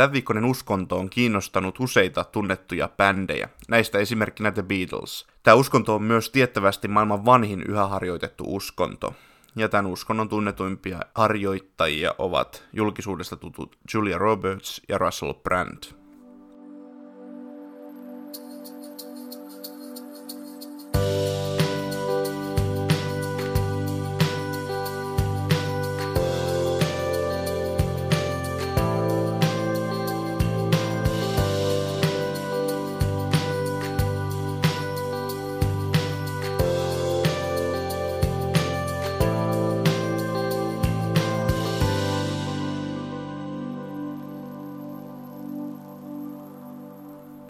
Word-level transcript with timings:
Tämän 0.00 0.12
viikkoinen 0.12 0.44
uskonto 0.44 0.98
on 0.98 1.10
kiinnostanut 1.10 1.80
useita 1.80 2.24
tunnettuja 2.24 2.88
bändejä, 2.96 3.48
näistä 3.68 3.98
esimerkkinä 3.98 4.50
The 4.50 4.62
Beatles. 4.62 5.26
Tämä 5.42 5.54
uskonto 5.54 5.94
on 5.94 6.02
myös 6.02 6.30
tiettävästi 6.30 6.88
maailman 6.88 7.24
vanhin 7.24 7.62
yhä 7.68 7.86
harjoitettu 7.86 8.44
uskonto. 8.46 9.14
Ja 9.56 9.68
tämän 9.68 9.86
uskonnon 9.86 10.28
tunnetuimpia 10.28 11.00
harjoittajia 11.14 12.14
ovat 12.18 12.64
julkisuudesta 12.72 13.36
tutut 13.36 13.76
Julia 13.94 14.18
Roberts 14.18 14.82
ja 14.88 14.98
Russell 14.98 15.32
Brand. 15.32 15.99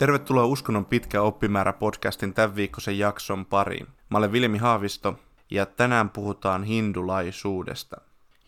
Tervetuloa 0.01 0.45
Uskonnon 0.45 0.85
pitkä 0.85 1.23
oppimäärä 1.23 1.73
podcastin 1.73 2.35
tämän 2.35 2.57
viikkoisen 2.57 2.99
jakson 2.99 3.47
pariin. 3.47 3.87
Mä 4.11 4.19
olen 4.19 4.33
Vilmi 4.33 4.59
Haavisto 4.59 5.19
ja 5.51 5.67
tänään 5.67 6.11
puhutaan 6.11 6.65
hindulaisuudesta. 6.65 8.01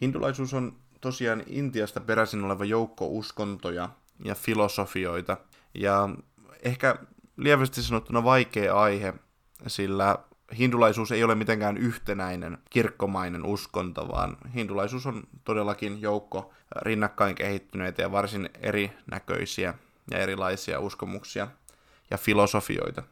Hindulaisuus 0.03 0.55
on 0.55 0.77
tosiaan 1.01 1.43
Intiasta 1.47 2.01
peräisin 2.01 2.45
oleva 2.45 2.65
joukko 2.65 3.07
uskontoja 3.07 3.89
ja 4.25 4.35
filosofioita 4.35 5.37
ja 5.75 6.09
ehkä 6.63 6.97
lievästi 7.37 7.83
sanottuna 7.83 8.25
vaikea 8.25 8.75
aihe, 8.75 9.15
sillä 9.67 10.19
hindulaisuus 10.59 11.13
ei 11.13 11.25
ole 11.25 11.35
mitenkään 11.35 11.77
yhtenäinen 11.77 12.59
kirkkomainen 12.71 13.45
uskonto, 13.45 14.09
vaan 14.09 14.37
hindulaisuus 14.55 15.07
on 15.07 15.23
todellakin 15.45 16.01
joukko 16.01 16.53
rinnakkain 16.77 17.35
kehittyneitä 17.35 18.03
ja 18.03 18.13
varsin 18.13 18.51
erinäköisiä 18.61 19.75
ja 20.11 20.19
erilaisia 20.19 20.81
uskomuksia 20.81 21.49
ja 22.11 22.19
filosofioita. 22.19 23.03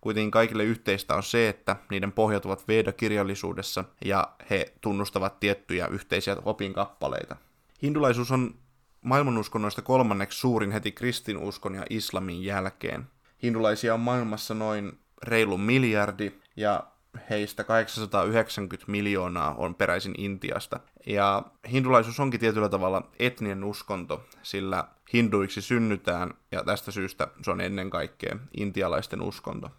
Kuitenkin 0.00 0.30
kaikille 0.30 0.64
yhteistä 0.64 1.14
on 1.14 1.22
se, 1.22 1.48
että 1.48 1.76
niiden 1.90 2.12
pohjat 2.12 2.46
ovat 2.46 2.68
Veda-kirjallisuudessa 2.68 3.84
ja 4.04 4.28
he 4.50 4.72
tunnustavat 4.80 5.40
tiettyjä 5.40 5.86
yhteisiä 5.86 6.36
opinkappaleita. 6.44 7.36
Hindulaisuus 7.82 8.30
on 8.30 8.54
maailmanuskonnoista 9.00 9.82
kolmanneksi 9.82 10.38
suurin 10.38 10.70
heti 10.72 10.92
kristinuskon 10.92 11.74
ja 11.74 11.84
islamin 11.90 12.44
jälkeen. 12.44 13.06
Hindulaisia 13.42 13.94
on 13.94 14.00
maailmassa 14.00 14.54
noin 14.54 14.98
reilu 15.22 15.58
miljardi 15.58 16.32
ja 16.56 16.86
heistä 17.30 17.64
890 17.64 18.90
miljoonaa 18.90 19.54
on 19.54 19.74
peräisin 19.74 20.14
Intiasta. 20.18 20.80
Ja 21.06 21.42
hindulaisuus 21.72 22.20
onkin 22.20 22.40
tietyllä 22.40 22.68
tavalla 22.68 23.10
etninen 23.18 23.64
uskonto, 23.64 24.24
sillä 24.42 24.84
hinduiksi 25.12 25.62
synnytään, 25.62 26.34
ja 26.52 26.64
tästä 26.64 26.90
syystä 26.90 27.28
se 27.42 27.50
on 27.50 27.60
ennen 27.60 27.90
kaikkea 27.90 28.36
intialaisten 28.56 29.22
uskonto. 29.22 29.70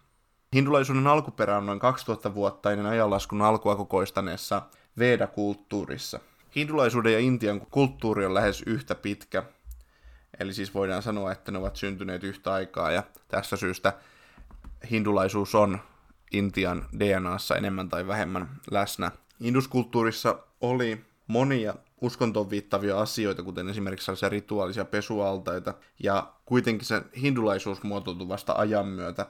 Hindulaisuuden 0.54 1.06
alkuperä 1.06 1.56
on 1.56 1.66
noin 1.66 1.78
2000 1.78 2.34
vuotta 2.34 2.72
ennen 2.72 2.86
ajanlaskun 2.86 3.42
alkua 3.42 3.76
kokoistaneessa 3.76 4.62
Veda-kulttuurissa. 4.98 6.20
Hindulaisuuden 6.56 7.12
ja 7.12 7.18
Intian 7.18 7.60
kulttuuri 7.60 8.26
on 8.26 8.34
lähes 8.34 8.62
yhtä 8.66 8.94
pitkä, 8.94 9.42
eli 10.38 10.54
siis 10.54 10.74
voidaan 10.74 11.02
sanoa, 11.02 11.32
että 11.32 11.52
ne 11.52 11.58
ovat 11.58 11.76
syntyneet 11.76 12.24
yhtä 12.24 12.52
aikaa, 12.52 12.90
ja 12.90 13.02
tästä 13.28 13.56
syystä 13.56 13.92
hindulaisuus 14.90 15.54
on 15.54 15.78
Intian 16.38 16.86
DNAssa 16.98 17.56
enemmän 17.56 17.88
tai 17.88 18.06
vähemmän 18.06 18.48
läsnä. 18.70 19.10
Induskulttuurissa 19.40 20.38
oli 20.60 21.04
monia 21.26 21.74
uskontoon 22.00 22.50
viittavia 22.50 23.00
asioita, 23.00 23.42
kuten 23.42 23.68
esimerkiksi 23.68 24.04
sellaisia 24.04 24.28
rituaalisia 24.28 24.84
pesualtaita, 24.84 25.74
ja 26.02 26.32
kuitenkin 26.44 26.86
se 26.86 27.02
hindulaisuus 27.22 27.82
muotoutui 27.82 28.28
vasta 28.28 28.52
ajan 28.52 28.86
myötä. 28.86 29.26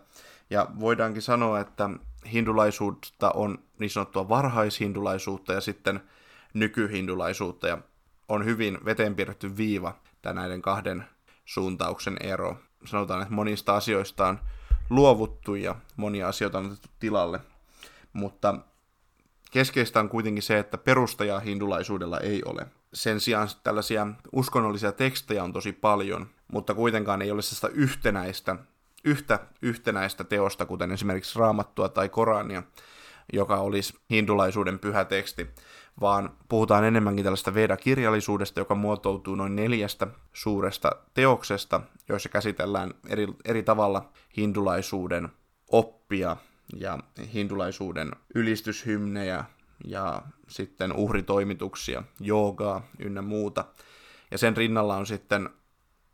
Ja 0.51 0.69
voidaankin 0.81 1.23
sanoa, 1.23 1.61
että 1.61 1.91
hindulaisuutta 2.33 3.31
on 3.31 3.59
niin 3.79 3.91
sanottua 3.91 4.29
varhaishindulaisuutta 4.29 5.53
ja 5.53 5.61
sitten 5.61 6.01
nykyhindulaisuutta, 6.55 7.69
ja 7.69 7.79
on 8.29 8.45
hyvin 8.45 8.79
veteen 8.85 9.15
piirretty 9.15 9.57
viiva 9.57 9.99
tämä 10.23 10.41
näiden 10.41 10.63
kahden 10.63 11.05
suuntauksen 11.45 12.17
ero. 12.21 12.57
Sanotaan, 12.85 13.23
että 13.23 13.35
monista 13.35 13.77
asioista 13.77 14.27
on 14.27 14.39
luovuttu 14.91 15.55
ja 15.55 15.75
monia 15.97 16.29
asioita 16.29 16.59
on 16.59 16.67
otettu 16.67 16.89
tilalle, 16.99 17.41
mutta 18.13 18.55
keskeistä 19.51 20.01
on 20.01 20.09
kuitenkin 20.09 20.43
se, 20.43 20.59
että 20.59 20.79
perustajaa 20.79 21.41
hindulaisuudella 21.41 22.21
ei 22.21 22.43
ole. 22.45 22.67
Sen 22.95 23.21
sijaan 23.21 23.49
tällaisia 23.63 24.07
uskonnollisia 24.33 24.93
tekstejä 24.93 25.45
on 25.45 25.53
tosi 25.53 25.73
paljon, 25.73 26.27
mutta 26.53 26.75
kuitenkaan 26.75 27.23
ei 27.23 27.31
ole 27.31 27.43
sellaista 27.43 27.69
yhtenäistä, 27.69 28.57
yhtä 29.05 29.39
yhtenäistä 29.63 30.25
teosta, 30.25 30.67
kuten 30.67 30.93
esimerkiksi 30.93 31.39
Raamattua 31.39 31.89
tai 31.89 32.09
Korania, 32.09 32.63
joka 33.33 33.57
olisi 33.57 33.95
hindulaisuuden 34.11 34.79
pyhä 34.79 35.05
teksti, 35.05 35.51
vaan 36.01 36.31
puhutaan 36.49 36.85
enemmänkin 36.85 37.25
tällaista 37.25 37.55
Veda-kirjallisuudesta, 37.55 38.61
joka 38.61 38.75
muotoutuu 38.75 39.35
noin 39.35 39.57
neljästä 39.57 40.07
suuresta 40.33 40.93
teoksesta, 41.15 41.81
joissa 42.09 42.29
käsitellään 42.29 42.95
eri, 43.09 43.29
eri 43.45 43.63
tavalla 43.63 44.13
hindulaisuuden 44.37 45.29
oppia 45.69 46.37
ja 46.77 46.99
hindulaisuuden 47.35 48.11
ylistyshymnejä 48.35 49.45
ja 49.85 50.23
sitten 50.49 50.93
uhritoimituksia, 50.93 52.03
joogaa 52.21 52.87
ynnä 52.99 53.23
muuta. 53.23 53.65
Ja 54.31 54.39
sen 54.39 54.57
rinnalla 54.57 54.97
on 54.97 55.07
sitten 55.07 55.51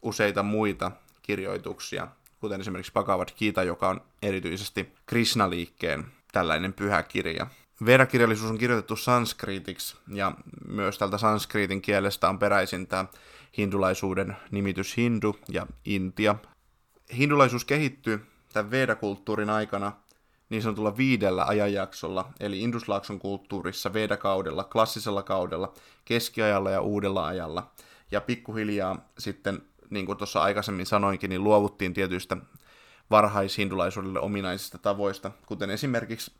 useita 0.02 0.42
muita 0.42 0.92
kirjoituksia, 1.22 2.08
kuten 2.40 2.60
esimerkiksi 2.60 2.92
Bhagavad 2.92 3.28
Gita, 3.38 3.62
joka 3.62 3.88
on 3.88 4.00
erityisesti 4.22 4.94
Krishna-liikkeen 5.06 6.04
tällainen 6.32 6.72
pyhä 6.72 7.02
kirja. 7.02 7.46
Vedakirjallisuus 7.86 8.50
on 8.50 8.58
kirjoitettu 8.58 8.96
sanskriitiksi, 8.96 9.96
ja 10.08 10.32
myös 10.68 10.98
tältä 10.98 11.18
sanskriitin 11.18 11.82
kielestä 11.82 12.28
on 12.28 12.38
peräisin 12.38 12.86
tämä 12.86 13.04
hindulaisuuden 13.58 14.36
nimitys 14.50 14.96
hindu 14.96 15.36
ja 15.48 15.66
intia. 15.84 16.34
Hindulaisuus 17.16 17.64
kehittyy 17.64 18.26
tämän 18.52 18.70
Vedakulttuurin 18.70 19.50
aikana 19.50 19.92
niin 20.50 20.62
sanotulla 20.62 20.96
viidellä 20.96 21.44
ajanjaksolla, 21.44 22.32
eli 22.40 22.60
Induslaakson 22.60 23.18
kulttuurissa, 23.18 23.92
Vedakaudella, 23.92 24.64
klassisella 24.64 25.22
kaudella, 25.22 25.72
keskiajalla 26.04 26.70
ja 26.70 26.80
uudella 26.80 27.26
ajalla. 27.26 27.70
Ja 28.10 28.20
pikkuhiljaa 28.20 29.08
sitten, 29.18 29.62
niin 29.90 30.06
kuin 30.06 30.18
tuossa 30.18 30.42
aikaisemmin 30.42 30.86
sanoinkin, 30.86 31.30
niin 31.30 31.44
luovuttiin 31.44 31.94
tietyistä 31.94 32.36
varhaishindulaisuudelle 33.10 34.20
ominaisista 34.20 34.78
tavoista, 34.78 35.30
kuten 35.46 35.70
esimerkiksi 35.70 36.32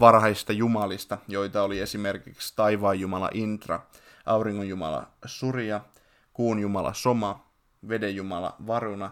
varhaisista 0.00 0.52
jumalista, 0.52 1.18
joita 1.28 1.62
oli 1.62 1.80
esimerkiksi 1.80 2.52
taivaan 2.56 3.00
jumala 3.00 3.30
Intra, 3.34 3.80
auringon 4.26 4.68
jumala 4.68 5.06
Surya, 5.26 5.80
kuun 6.32 6.58
jumala 6.58 6.94
Soma, 6.94 7.50
veden 7.88 8.16
jumala 8.16 8.56
Varuna 8.66 9.10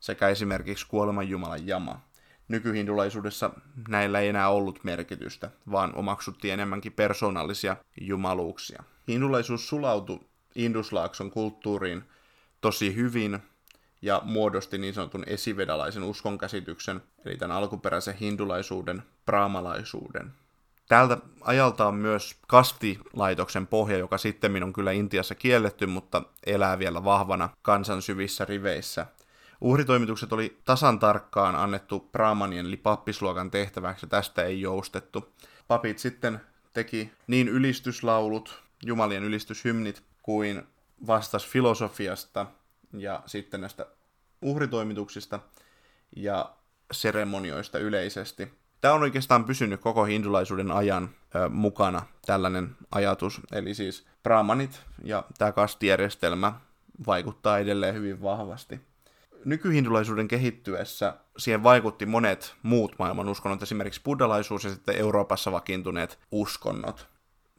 sekä 0.00 0.28
esimerkiksi 0.28 0.86
kuoleman 0.88 1.28
jumala 1.28 1.56
Jama. 1.56 2.00
Nykyhindulaisuudessa 2.48 3.50
näillä 3.88 4.20
ei 4.20 4.28
enää 4.28 4.48
ollut 4.48 4.84
merkitystä, 4.84 5.50
vaan 5.70 5.94
omaksuttiin 5.94 6.54
enemmänkin 6.54 6.92
persoonallisia 6.92 7.76
jumaluuksia. 8.00 8.82
Hindulaisuus 9.08 9.68
sulautui 9.68 10.20
Induslaakson 10.54 11.30
kulttuuriin 11.30 12.04
tosi 12.60 12.94
hyvin 12.94 13.38
muodosti 14.22 14.78
niin 14.78 14.94
sanotun 14.94 15.24
esivedalaisen 15.26 16.02
uskonkäsityksen, 16.02 17.02
eli 17.24 17.36
tämän 17.36 17.56
alkuperäisen 17.56 18.14
hindulaisuuden, 18.14 19.02
praamalaisuuden. 19.26 20.32
Tältä 20.88 21.18
ajalta 21.40 21.86
on 21.86 21.94
myös 21.94 22.36
kastilaitoksen 22.48 23.66
pohja, 23.66 23.98
joka 23.98 24.18
sitten 24.18 24.62
on 24.62 24.72
kyllä 24.72 24.92
Intiassa 24.92 25.34
kielletty, 25.34 25.86
mutta 25.86 26.22
elää 26.46 26.78
vielä 26.78 27.04
vahvana 27.04 27.48
kansan 27.62 28.02
syvissä 28.02 28.44
riveissä. 28.44 29.06
Uhritoimitukset 29.60 30.32
oli 30.32 30.58
tasan 30.64 30.98
tarkkaan 30.98 31.56
annettu 31.56 32.08
Brahmanien 32.12 32.66
eli 32.66 32.76
pappisluokan 32.76 33.50
tehtäväksi, 33.50 34.06
ja 34.06 34.10
tästä 34.10 34.42
ei 34.42 34.60
joustettu. 34.60 35.32
Papit 35.68 35.98
sitten 35.98 36.40
teki 36.72 37.12
niin 37.26 37.48
ylistyslaulut, 37.48 38.62
jumalien 38.84 39.24
ylistyshymnit, 39.24 40.02
kuin 40.22 40.62
vastas 41.06 41.46
filosofiasta 41.46 42.46
ja 42.92 43.22
sitten 43.26 43.60
näistä 43.60 43.86
uhritoimituksista 44.42 45.40
ja 46.16 46.54
seremonioista 46.92 47.78
yleisesti. 47.78 48.48
Tämä 48.80 48.94
on 48.94 49.02
oikeastaan 49.02 49.44
pysynyt 49.44 49.80
koko 49.80 50.04
hindulaisuuden 50.04 50.70
ajan 50.70 51.10
ö, 51.34 51.48
mukana, 51.48 52.02
tällainen 52.26 52.76
ajatus. 52.90 53.40
Eli 53.52 53.74
siis 53.74 54.06
brahmanit 54.22 54.80
ja 55.04 55.24
tämä 55.38 55.52
kastijärjestelmä 55.52 56.52
vaikuttaa 57.06 57.58
edelleen 57.58 57.94
hyvin 57.94 58.22
vahvasti. 58.22 58.80
Nykyhindulaisuuden 59.44 60.28
kehittyessä 60.28 61.16
siihen 61.38 61.62
vaikutti 61.62 62.06
monet 62.06 62.54
muut 62.62 62.94
maailman 62.98 63.28
uskonnot, 63.28 63.62
esimerkiksi 63.62 64.00
buddhalaisuus 64.04 64.64
ja 64.64 64.70
sitten 64.70 64.96
Euroopassa 64.96 65.52
vakiintuneet 65.52 66.18
uskonnot. 66.30 67.08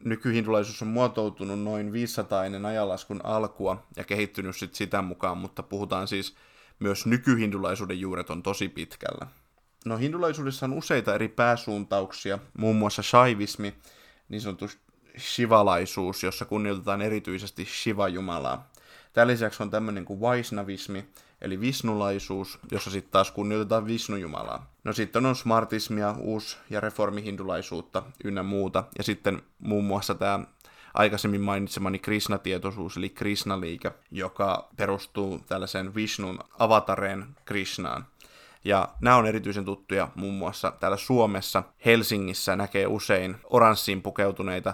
Nykyhindulaisuus 0.03 0.81
on 0.81 0.87
muotoutunut 0.87 1.59
noin 1.59 1.91
500 1.91 2.45
ennen 2.45 2.65
ajanlaskun 2.65 3.21
alkua 3.23 3.83
ja 3.97 4.03
kehittynyt 4.03 4.55
sit 4.55 4.75
sitä 4.75 5.01
mukaan, 5.01 5.37
mutta 5.37 5.63
puhutaan 5.63 6.07
siis 6.07 6.35
myös 6.81 7.05
nykyhindulaisuuden 7.05 7.99
juuret 7.99 8.29
on 8.29 8.43
tosi 8.43 8.69
pitkällä. 8.69 9.27
No 9.85 9.97
hindulaisuudessa 9.97 10.65
on 10.65 10.73
useita 10.73 11.15
eri 11.15 11.27
pääsuuntauksia, 11.27 12.39
muun 12.57 12.75
muassa 12.75 13.01
shaivismi, 13.01 13.73
niin 14.29 14.41
sanottu 14.41 14.69
shivalaisuus, 15.17 16.23
jossa 16.23 16.45
kunnioitetaan 16.45 17.01
erityisesti 17.01 17.65
Shiva-jumalaa. 17.65 18.71
Tämän 19.13 19.27
lisäksi 19.27 19.63
on 19.63 19.69
tämmöinen 19.69 20.05
kuin 20.05 20.21
Vaisnavismi, 20.21 21.05
eli 21.41 21.59
visnulaisuus, 21.59 22.59
jossa 22.71 22.91
sitten 22.91 23.11
taas 23.11 23.31
kunnioitetaan 23.31 23.85
Visnu-jumalaa. 23.85 24.71
No 24.83 24.93
sitten 24.93 25.25
on 25.25 25.35
smartismia, 25.35 26.15
uus- 26.19 26.57
ja 26.69 26.79
reformihindulaisuutta 26.79 28.03
ynnä 28.23 28.43
muuta, 28.43 28.83
ja 28.97 29.03
sitten 29.03 29.41
muun 29.59 29.85
muassa 29.85 30.15
tämä 30.15 30.39
aikaisemmin 30.93 31.41
mainitsemani 31.41 31.99
Krishna-tietoisuus, 31.99 32.97
eli 32.97 33.09
Krishna-liike, 33.09 33.91
joka 34.11 34.69
perustuu 34.77 35.39
tällaiseen 35.47 35.95
Vishnun 35.95 36.39
avatareen 36.59 37.25
Krishnaan. 37.45 38.05
Ja 38.63 38.89
nämä 39.01 39.15
on 39.15 39.27
erityisen 39.27 39.65
tuttuja 39.65 40.07
muun 40.15 40.33
muassa 40.33 40.71
täällä 40.71 40.97
Suomessa. 40.97 41.63
Helsingissä 41.85 42.55
näkee 42.55 42.87
usein 42.87 43.35
oranssiin 43.43 44.01
pukeutuneita 44.01 44.73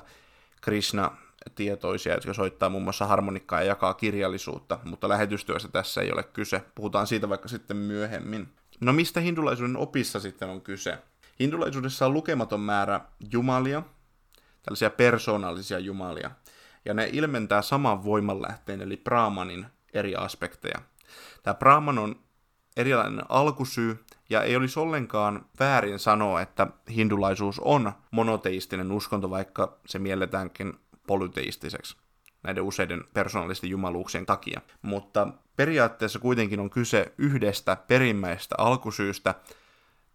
Krishna 0.61 1.11
tietoisia, 1.55 2.13
jotka 2.13 2.33
soittaa 2.33 2.69
muun 2.69 2.83
muassa 2.83 3.05
harmonikkaa 3.05 3.61
ja 3.61 3.67
jakaa 3.67 3.93
kirjallisuutta, 3.93 4.79
mutta 4.83 5.09
lähetystyössä 5.09 5.67
tässä 5.67 6.01
ei 6.01 6.11
ole 6.11 6.23
kyse. 6.23 6.63
Puhutaan 6.75 7.07
siitä 7.07 7.29
vaikka 7.29 7.47
sitten 7.47 7.77
myöhemmin. 7.77 8.47
No 8.81 8.93
mistä 8.93 9.19
hindulaisuuden 9.19 9.77
opissa 9.77 10.19
sitten 10.19 10.49
on 10.49 10.61
kyse? 10.61 10.97
Hindulaisuudessa 11.39 12.05
on 12.05 12.13
lukematon 12.13 12.59
määrä 12.59 13.01
jumalia, 13.31 13.83
tällaisia 14.67 14.89
persoonallisia 14.89 15.79
jumalia, 15.79 16.31
ja 16.85 16.93
ne 16.93 17.09
ilmentää 17.13 17.61
saman 17.61 18.03
voimanlähteen, 18.03 18.81
eli 18.81 18.97
Brahmanin 18.97 19.65
eri 19.93 20.15
aspekteja. 20.15 20.81
Tämä 21.43 21.53
Brahman 21.53 21.97
on 21.97 22.15
erilainen 22.77 23.25
alkusyy, 23.29 24.05
ja 24.29 24.43
ei 24.43 24.55
olisi 24.55 24.79
ollenkaan 24.79 25.45
väärin 25.59 25.99
sanoa, 25.99 26.41
että 26.41 26.67
hindulaisuus 26.95 27.59
on 27.59 27.91
monoteistinen 28.11 28.91
uskonto, 28.91 29.29
vaikka 29.29 29.77
se 29.85 29.99
mielletäänkin 29.99 30.73
polyteistiseksi 31.07 31.97
näiden 32.43 32.63
useiden 32.63 33.03
persoonallisten 33.13 33.69
jumaluuksien 33.69 34.25
takia. 34.25 34.61
Mutta 34.81 35.27
periaatteessa 35.55 36.19
kuitenkin 36.19 36.59
on 36.59 36.69
kyse 36.69 37.13
yhdestä 37.17 37.77
perimmäistä 37.87 38.55
alkusyystä, 38.57 39.35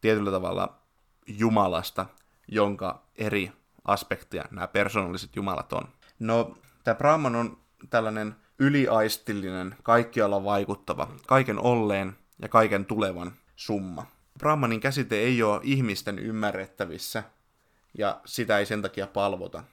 tietyllä 0.01 0.31
tavalla 0.31 0.79
Jumalasta, 1.27 2.07
jonka 2.49 3.03
eri 3.17 3.53
aspekteja 3.85 4.45
nämä 4.51 4.69
persoonalliset 4.69 5.37
jumalat 5.37 5.73
on. 5.73 5.89
No, 6.19 6.59
tämä 6.85 6.95
Brahman 6.95 7.37
on 7.37 7.59
tällainen 7.91 8.37
yliaistillinen, 8.59 9.77
kaikkialla 9.83 10.45
vaikuttava, 10.45 11.09
kaiken 11.27 11.59
olleen 11.59 12.17
ja 12.43 12.49
kaiken 12.49 12.85
tulevan 12.85 13.33
summa. 13.57 14.07
Brahmanin 14.39 14.81
käsite 14.81 15.17
ei 15.17 15.43
ole 15.43 15.61
ihmisten 15.63 16.19
ymmärrettävissä, 16.19 17.23
ja 17.99 18.21
sitä 18.25 18.59
ei 18.59 18.67
sen 18.67 18.83
takia 18.83 19.07
palvota. 19.07 19.65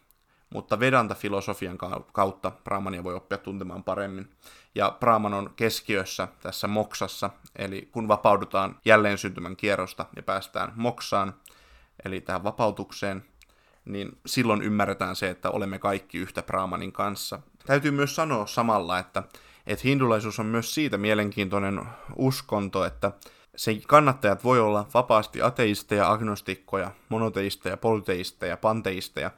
Mutta 0.53 0.79
Vedanta-filosofian 0.79 1.77
kautta 2.11 2.51
Brahmania 2.63 3.03
voi 3.03 3.13
oppia 3.13 3.37
tuntemaan 3.37 3.83
paremmin. 3.83 4.31
Ja 4.75 4.97
Brahman 4.99 5.33
on 5.33 5.53
keskiössä 5.55 6.27
tässä 6.41 6.67
moksassa, 6.67 7.29
eli 7.55 7.89
kun 7.91 8.07
vapaudutaan 8.07 8.79
jälleen 8.85 9.17
syntymän 9.17 9.55
kierrosta 9.55 10.05
ja 10.15 10.23
päästään 10.23 10.71
moksaan, 10.75 11.33
eli 12.05 12.21
tähän 12.21 12.43
vapautukseen, 12.43 13.25
niin 13.89 14.17
silloin 14.25 14.61
ymmärretään 14.61 15.15
se, 15.15 15.29
että 15.29 15.49
olemme 15.49 15.79
kaikki 15.79 16.17
yhtä 16.17 16.43
Brahmanin 16.43 16.91
kanssa. 16.91 17.39
Täytyy 17.65 17.91
myös 17.91 18.15
sanoa 18.15 18.45
samalla, 18.45 18.99
että, 18.99 19.23
että 19.67 19.87
hindulaisuus 19.87 20.39
on 20.39 20.45
myös 20.45 20.73
siitä 20.73 20.97
mielenkiintoinen 20.97 21.81
uskonto, 22.15 22.85
että 22.85 23.11
sen 23.55 23.81
kannattajat 23.87 24.43
voi 24.43 24.59
olla 24.59 24.87
vapaasti 24.93 25.41
ateisteja, 25.41 26.11
agnostikkoja, 26.11 26.91
monoteisteja, 27.09 27.77
polyteisteja, 27.77 28.57
panteisteja, 28.57 29.31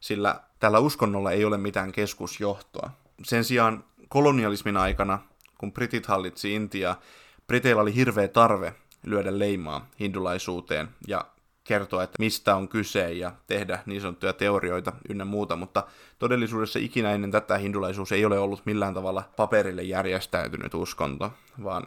sillä 0.00 0.40
tällä 0.58 0.78
uskonnolla 0.78 1.30
ei 1.30 1.44
ole 1.44 1.58
mitään 1.58 1.92
keskusjohtoa. 1.92 2.90
Sen 3.24 3.44
sijaan 3.44 3.84
kolonialismin 4.08 4.76
aikana, 4.76 5.18
kun 5.58 5.72
britit 5.72 6.06
hallitsi 6.06 6.54
Intiaa, 6.54 7.00
Briteillä 7.46 7.82
oli 7.82 7.94
hirveä 7.94 8.28
tarve 8.28 8.74
lyödä 9.06 9.38
leimaa 9.38 9.86
hindulaisuuteen 10.00 10.88
ja 11.08 11.24
kertoa, 11.64 12.02
että 12.02 12.16
mistä 12.18 12.56
on 12.56 12.68
kyse 12.68 13.12
ja 13.12 13.32
tehdä 13.46 13.82
niin 13.86 14.00
sanottuja 14.00 14.32
teorioita 14.32 14.92
ynnä 15.08 15.24
muuta, 15.24 15.56
mutta 15.56 15.86
todellisuudessa 16.18 16.78
ikinä 16.78 17.12
ennen 17.12 17.30
tätä 17.30 17.58
hindulaisuus 17.58 18.12
ei 18.12 18.24
ole 18.24 18.38
ollut 18.38 18.66
millään 18.66 18.94
tavalla 18.94 19.22
paperille 19.36 19.82
järjestäytynyt 19.82 20.74
uskonto, 20.74 21.32
vaan 21.64 21.86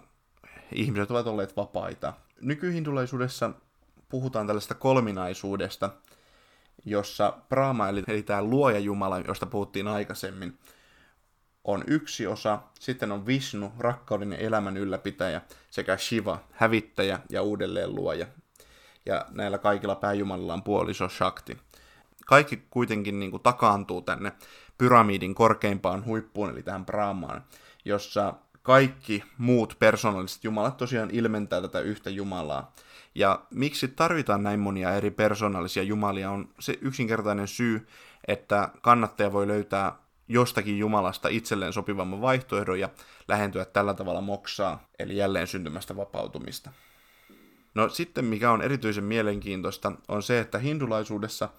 ihmiset 0.72 1.12
ovat 1.12 1.28
olleet 1.28 1.58
vapaita. 1.58 2.14
Nykyhindulaisuudessa 2.42 3.52
puhutaan 4.10 4.48
tällaista 4.48 4.76
kolminaisuudesta, 4.76 5.90
jossa 6.86 7.34
Brahma, 7.50 7.90
eli, 7.90 8.04
eli 8.08 8.24
tämä 8.24 8.44
luoja 8.44 8.80
Jumala, 8.80 9.20
josta 9.20 9.46
puhuttiin 9.46 9.88
aikaisemmin, 9.88 10.58
on 11.64 11.84
yksi 11.88 12.28
osa, 12.28 12.60
sitten 12.80 13.12
on 13.12 13.26
Vishnu, 13.26 13.72
rakkauden 13.80 14.32
ja 14.32 14.38
elämän 14.38 14.78
ylläpitäjä, 14.78 15.42
sekä 15.70 15.98
Shiva, 15.98 16.40
hävittäjä 16.52 17.20
ja 17.30 17.42
uudelleen 17.42 17.96
luoja. 17.96 18.28
Ja 19.06 19.26
näillä 19.32 19.58
kaikilla 19.58 19.96
pääjumalilla 19.96 20.54
on 20.54 20.64
puoliso 20.64 21.10
Shakti. 21.10 21.58
Kaikki 22.26 22.64
kuitenkin 22.70 23.20
niin 23.20 23.32
kuin, 23.32 23.44
takaantuu 23.44 24.02
tänne 24.02 24.32
pyramidin 24.78 25.36
korkeimpaan 25.36 26.06
huippuun, 26.06 26.50
eli 26.50 26.64
tähän 26.64 26.86
Brahmaan, 26.86 27.44
jossa 27.86 28.34
kaikki 28.62 29.24
muut 29.38 29.76
persoonalliset 29.80 30.44
jumalat 30.44 30.78
tosiaan 30.78 31.10
ilmentää 31.12 31.62
tätä 31.62 31.80
yhtä 31.80 32.10
Jumalaa. 32.10 32.74
Ja 33.16 33.42
miksi 33.50 33.88
tarvitaan 33.88 34.44
näin 34.44 34.60
monia 34.60 34.94
eri 34.94 35.12
persoonallisia 35.12 35.84
jumalia 35.84 36.32
on 36.32 36.50
se 36.60 36.78
yksinkertainen 36.82 37.48
syy, 37.48 37.88
että 38.28 38.70
kannattaja 38.82 39.34
voi 39.34 39.48
löytää 39.48 39.96
jostakin 40.28 40.78
Jumalasta 40.78 41.28
itselleen 41.28 41.74
sopivamman 41.74 42.22
vaihtoehdon 42.22 42.80
ja 42.80 42.90
lähentyä 43.28 43.66
tällä 43.66 43.94
tavalla 43.94 44.22
moksaa, 44.22 44.84
eli 45.00 45.18
jälleen 45.18 45.48
syntymästä 45.48 45.96
vapautumista. 45.96 46.72
No 47.76 47.90
sitten 47.90 48.26
mikä 48.26 48.52
on 48.52 48.62
erityisen 48.62 49.04
mielenkiintoista 49.04 49.92
on 50.08 50.24
se, 50.24 50.40
että 50.40 50.60
hindulaisuudessa 50.60 51.50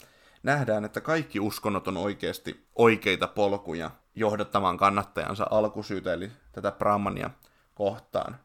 nähdään, 0.43 0.85
että 0.85 1.01
kaikki 1.01 1.41
uskonnot 1.41 1.89
on 1.89 1.97
oikeasti 1.97 2.67
oikeita 2.75 3.27
polkuja 3.27 3.91
johdattamaan 4.15 4.77
kannattajansa 4.77 5.47
alkusyytä, 5.51 6.13
eli 6.13 6.31
tätä 6.53 6.73
Brahmania 6.73 7.31
kohtaan. 7.75 8.37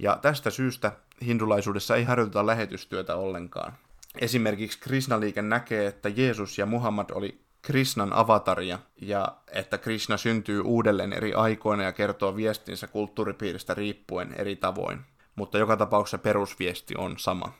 Ja 0.00 0.18
tästä 0.22 0.50
syystä 0.50 0.92
hindulaisuudessa 1.26 1.96
ei 1.96 2.04
harjoiteta 2.04 2.46
lähetystyötä 2.46 3.16
ollenkaan. 3.16 3.72
Esimerkiksi 4.20 4.78
Krishna-liike 4.80 5.42
näkee, 5.42 5.86
että 5.86 6.08
Jeesus 6.08 6.58
ja 6.58 6.66
Muhammad 6.66 7.10
oli 7.10 7.40
Krishnan 7.62 8.12
avataria 8.12 8.78
ja 9.00 9.36
että 9.52 9.78
Krishna 9.78 10.16
syntyy 10.16 10.60
uudelleen 10.60 11.12
eri 11.12 11.34
aikoina 11.34 11.82
ja 11.82 11.92
kertoo 11.92 12.36
viestinsä 12.36 12.86
kulttuuripiiristä 12.86 13.74
riippuen 13.74 14.34
eri 14.38 14.56
tavoin. 14.56 15.00
Mutta 15.40 15.58
joka 15.58 15.76
tapauksessa 15.76 16.18
perusviesti 16.18 16.94
on 16.96 17.18
sama. 17.18 17.52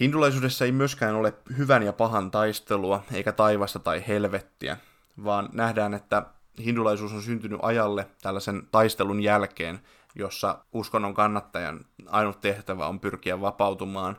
Hindulaisuudessa 0.00 0.64
ei 0.64 0.72
myöskään 0.72 1.14
ole 1.14 1.34
hyvän 1.58 1.82
ja 1.82 1.92
pahan 1.92 2.30
taistelua, 2.30 3.04
eikä 3.12 3.32
taivasta 3.32 3.78
tai 3.78 4.04
helvettiä, 4.08 4.76
vaan 5.24 5.48
nähdään, 5.52 5.94
että 5.94 6.26
hindulaisuus 6.64 7.12
on 7.12 7.22
syntynyt 7.22 7.58
ajalle 7.62 8.06
tällaisen 8.22 8.68
taistelun 8.70 9.22
jälkeen, 9.22 9.80
jossa 10.14 10.64
uskonnon 10.72 11.14
kannattajan 11.14 11.84
ainut 12.06 12.40
tehtävä 12.40 12.86
on 12.86 13.00
pyrkiä 13.00 13.40
vapautumaan 13.40 14.18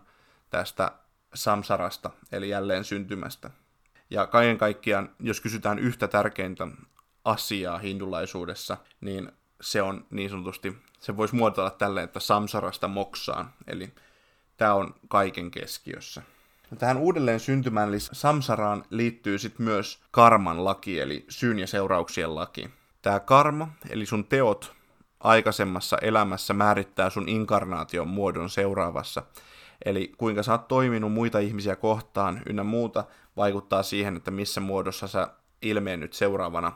tästä 0.49 0.91
samsarasta, 1.33 2.09
eli 2.31 2.49
jälleen 2.49 2.83
syntymästä. 2.83 3.49
Ja 4.09 4.27
kaiken 4.27 4.57
kaikkiaan, 4.57 5.09
jos 5.19 5.41
kysytään 5.41 5.79
yhtä 5.79 6.07
tärkeintä 6.07 6.67
asiaa 7.25 7.77
hindulaisuudessa, 7.77 8.77
niin 9.01 9.31
se 9.61 9.81
on 9.81 10.05
niin 10.09 10.29
sanotusti, 10.29 10.77
se 10.99 11.17
voisi 11.17 11.35
muotoilla 11.35 11.71
tälleen, 11.71 12.03
että 12.03 12.19
samsarasta 12.19 12.87
moksaan, 12.87 13.53
eli 13.67 13.93
tämä 14.57 14.73
on 14.73 14.95
kaiken 15.07 15.51
keskiössä. 15.51 16.21
No, 16.71 16.77
tähän 16.77 16.97
uudelleen 16.97 17.39
syntymään, 17.39 17.89
eli 17.89 17.99
samsaraan, 17.99 18.83
liittyy 18.89 19.39
sitten 19.39 19.65
myös 19.65 19.99
karman 20.11 20.65
laki, 20.65 20.99
eli 20.99 21.25
syyn 21.29 21.59
ja 21.59 21.67
seurauksien 21.67 22.35
laki. 22.35 22.69
Tämä 23.01 23.19
karma, 23.19 23.67
eli 23.89 24.05
sun 24.05 24.25
teot 24.25 24.73
aikaisemmassa 25.19 25.97
elämässä 26.01 26.53
määrittää 26.53 27.09
sun 27.09 27.29
inkarnaation 27.29 28.07
muodon 28.07 28.49
seuraavassa. 28.49 29.23
Eli 29.85 30.11
kuinka 30.17 30.43
sä 30.43 30.51
oot 30.51 30.67
toiminut 30.67 31.11
muita 31.11 31.39
ihmisiä 31.39 31.75
kohtaan 31.75 32.41
ynnä 32.49 32.63
muuta 32.63 33.03
vaikuttaa 33.37 33.83
siihen, 33.83 34.15
että 34.15 34.31
missä 34.31 34.61
muodossa 34.61 35.07
sä 35.07 35.27
ilmeennyt 35.61 36.13
seuraavana 36.13 36.71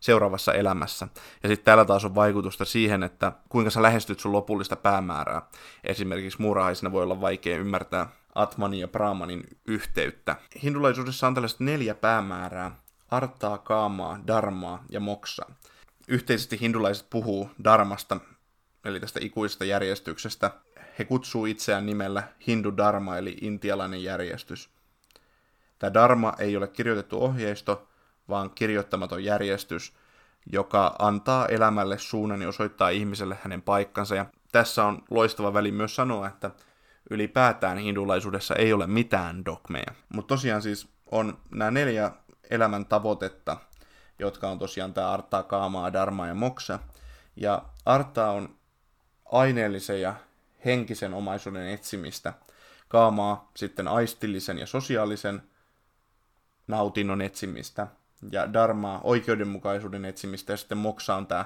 seuraavassa 0.00 0.52
elämässä. 0.52 1.08
Ja 1.42 1.48
sitten 1.48 1.64
täällä 1.64 1.84
taas 1.84 2.04
on 2.04 2.14
vaikutusta 2.14 2.64
siihen, 2.64 3.02
että 3.02 3.32
kuinka 3.48 3.70
sä 3.70 3.82
lähestyt 3.82 4.20
sun 4.20 4.32
lopullista 4.32 4.76
päämäärää. 4.76 5.42
Esimerkiksi 5.84 6.42
muurahaisina 6.42 6.92
voi 6.92 7.02
olla 7.02 7.20
vaikea 7.20 7.56
ymmärtää 7.56 8.08
Atmanin 8.34 8.80
ja 8.80 8.88
Brahmanin 8.88 9.44
yhteyttä. 9.66 10.36
Hindulaisuudessa 10.62 11.26
on 11.26 11.34
tällaiset 11.34 11.60
neljä 11.60 11.94
päämäärää, 11.94 12.76
artaa, 13.10 13.58
kaamaa, 13.58 14.20
darmaa 14.26 14.84
ja 14.90 15.00
moksa. 15.00 15.46
Yhteisesti 16.08 16.60
hindulaiset 16.60 17.06
puhuu 17.10 17.50
darmasta, 17.64 18.20
eli 18.84 19.00
tästä 19.00 19.20
ikuisesta 19.22 19.64
järjestyksestä. 19.64 20.50
He 20.98 21.04
kutsuu 21.04 21.46
itseään 21.46 21.86
nimellä 21.86 22.22
Hindu 22.46 22.76
Dharma, 22.76 23.16
eli 23.16 23.36
intialainen 23.40 24.02
järjestys. 24.02 24.70
Tämä 25.78 25.94
Dharma 25.94 26.34
ei 26.38 26.56
ole 26.56 26.68
kirjoitettu 26.68 27.24
ohjeisto, 27.24 27.88
vaan 28.28 28.50
kirjoittamaton 28.50 29.24
järjestys, 29.24 29.92
joka 30.52 30.96
antaa 30.98 31.46
elämälle 31.46 31.98
suunnan 31.98 32.42
ja 32.42 32.48
osoittaa 32.48 32.88
ihmiselle 32.88 33.38
hänen 33.42 33.62
paikkansa. 33.62 34.14
Ja 34.14 34.26
tässä 34.52 34.84
on 34.84 35.02
loistava 35.10 35.54
väli 35.54 35.72
myös 35.72 35.96
sanoa, 35.96 36.26
että 36.26 36.50
ylipäätään 37.10 37.78
hindulaisuudessa 37.78 38.54
ei 38.54 38.72
ole 38.72 38.86
mitään 38.86 39.44
dogmeja. 39.44 39.92
Mutta 40.08 40.34
tosiaan 40.34 40.62
siis 40.62 40.88
on 41.10 41.38
nämä 41.50 41.70
neljä 41.70 42.10
elämän 42.50 42.86
tavoitetta, 42.86 43.56
jotka 44.18 44.48
on 44.48 44.58
tosiaan 44.58 44.94
tämä 44.94 45.10
Artaa, 45.10 45.42
Kaamaa, 45.42 45.92
Dharma 45.92 46.26
ja 46.26 46.34
Moksa. 46.34 46.78
Ja 47.36 47.62
Artaa 47.86 48.30
on 48.30 48.56
aineellisen 49.32 50.00
ja 50.00 50.14
henkisen 50.64 51.14
omaisuuden 51.14 51.68
etsimistä. 51.68 52.32
Kaamaa 52.88 53.50
sitten 53.56 53.88
aistillisen 53.88 54.58
ja 54.58 54.66
sosiaalisen 54.66 55.42
nautinnon 56.66 57.22
etsimistä. 57.22 57.86
Ja 58.32 58.52
Dharmaa 58.52 59.00
oikeudenmukaisuuden 59.04 60.04
etsimistä. 60.04 60.52
Ja 60.52 60.56
sitten 60.56 60.78
Moksa 60.78 61.14
on 61.14 61.26
tämä, 61.26 61.44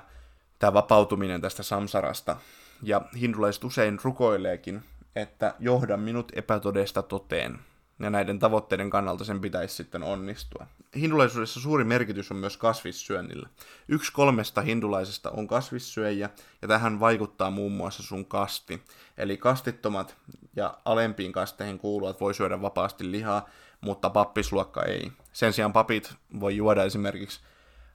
tämä 0.58 0.74
vapautuminen 0.74 1.40
tästä 1.40 1.62
samsarasta. 1.62 2.36
Ja 2.82 3.00
hindulaiset 3.20 3.64
usein 3.64 3.98
rukoileekin, 4.02 4.82
että 5.16 5.54
johda 5.58 5.96
minut 5.96 6.32
epätodesta 6.34 7.02
toteen 7.02 7.58
ja 7.98 8.10
näiden 8.10 8.38
tavoitteiden 8.38 8.90
kannalta 8.90 9.24
sen 9.24 9.40
pitäisi 9.40 9.74
sitten 9.74 10.02
onnistua. 10.02 10.66
Hindulaisuudessa 10.96 11.60
suuri 11.60 11.84
merkitys 11.84 12.30
on 12.30 12.36
myös 12.36 12.56
kasvissyönnillä. 12.56 13.48
Yksi 13.88 14.12
kolmesta 14.12 14.60
hindulaisesta 14.60 15.30
on 15.30 15.48
kasvissyöjä, 15.48 16.30
ja 16.62 16.68
tähän 16.68 17.00
vaikuttaa 17.00 17.50
muun 17.50 17.72
muassa 17.72 18.02
sun 18.02 18.24
kasti. 18.24 18.82
Eli 19.18 19.36
kastittomat 19.36 20.16
ja 20.56 20.78
alempiin 20.84 21.32
kasteihin 21.32 21.78
kuuluvat 21.78 22.20
voi 22.20 22.34
syödä 22.34 22.62
vapaasti 22.62 23.10
lihaa, 23.10 23.48
mutta 23.82 24.10
pappisluokka 24.10 24.82
ei. 24.82 25.12
Sen 25.32 25.52
sijaan 25.52 25.72
papit 25.72 26.14
voi 26.40 26.56
juoda 26.56 26.84
esimerkiksi 26.84 27.40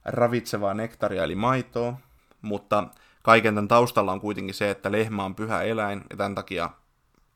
ravitsevaa 0.04 0.74
nektaria 0.74 1.24
eli 1.24 1.34
maitoa, 1.34 1.98
mutta 2.42 2.88
kaiken 3.22 3.54
tämän 3.54 3.68
taustalla 3.68 4.12
on 4.12 4.20
kuitenkin 4.20 4.54
se, 4.54 4.70
että 4.70 4.92
lehmä 4.92 5.24
on 5.24 5.34
pyhä 5.34 5.62
eläin, 5.62 6.04
ja 6.10 6.16
tämän 6.16 6.34
takia 6.34 6.70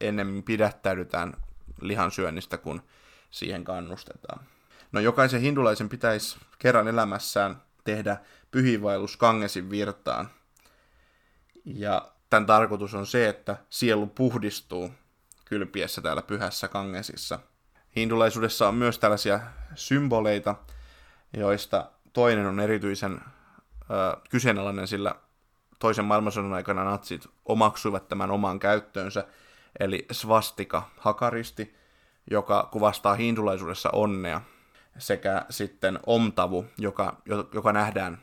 ennemmin 0.01 0.43
pidättäydytään 0.43 1.33
lihan 1.81 2.11
syönnistä, 2.11 2.59
kun 2.59 2.83
siihen 3.31 3.65
kannustetaan. 3.65 4.45
No 4.93 5.01
jokaisen 5.01 5.41
hindulaisen 5.41 5.89
pitäisi 5.89 6.37
kerran 6.59 6.89
elämässään 6.89 7.63
tehdä 7.85 8.17
pyhiinvaellus 8.51 9.17
Kangesin 9.17 9.71
virtaan. 9.71 10.29
Ja 11.65 12.13
tämän 12.31 12.47
tarkoitus 12.47 12.95
on 12.95 13.07
se, 13.07 13.29
että 13.29 13.57
sielu 13.71 14.07
puhdistuu 14.07 14.91
kylpiessä 15.45 16.01
täällä 16.01 16.23
pyhässä 16.23 16.69
Kangesissa. 16.69 17.39
Hindulaisuudessa 17.97 18.69
on 18.69 18.75
myös 18.75 18.99
tällaisia 18.99 19.41
symboleita, 19.75 20.55
joista 21.37 21.91
toinen 22.13 22.47
on 22.47 22.61
erityisen 22.61 23.21
ö, 23.91 24.21
kyseenalainen, 24.31 24.89
sillä 24.89 25.15
toisen 25.79 26.05
maailmansodan 26.05 26.53
aikana 26.53 26.85
natsit 26.85 27.27
omaksuivat 27.45 28.09
tämän 28.09 28.31
omaan 28.31 28.59
käyttöönsä– 28.59 29.25
eli 29.81 30.07
svastika, 30.13 30.91
hakaristi, 30.99 31.75
joka 32.31 32.69
kuvastaa 32.73 33.15
hindulaisuudessa 33.15 33.91
onnea, 33.91 34.41
sekä 34.99 35.47
sitten 35.51 35.99
omtavu, 36.07 36.67
joka, 36.79 37.17
joka 37.55 37.73
nähdään 37.73 38.19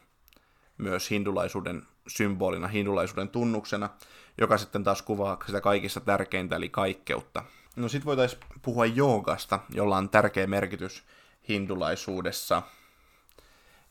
myös 0.78 1.12
hindulaisuuden 1.12 1.84
symbolina, 2.08 2.68
hindulaisuuden 2.68 3.30
tunnuksena, 3.30 3.90
joka 4.38 4.58
sitten 4.58 4.84
taas 4.84 5.02
kuvaa 5.02 5.38
sitä 5.46 5.62
kaikista 5.62 6.00
tärkeintä, 6.00 6.56
eli 6.56 6.70
kaikkeutta. 6.70 7.44
No 7.76 7.88
sitten 7.88 8.06
voitaisiin 8.06 8.42
puhua 8.62 8.86
joogasta, 8.86 9.60
jolla 9.70 9.98
on 9.98 10.10
tärkeä 10.10 10.48
merkitys 10.48 11.04
hindulaisuudessa. 11.50 12.62